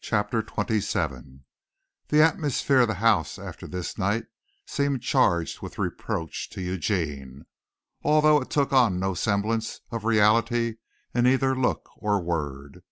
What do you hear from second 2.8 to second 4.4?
of the house after this night